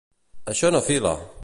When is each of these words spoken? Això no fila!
Això 0.53 0.73
no 0.77 0.83
fila! 0.89 1.15